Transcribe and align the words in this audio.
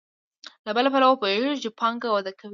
له 0.65 0.71
بل 0.77 0.85
پلوه 0.93 1.15
پوهېږو 1.21 1.61
چې 1.63 1.69
پانګه 1.79 2.09
وده 2.11 2.31
کوي 2.39 2.49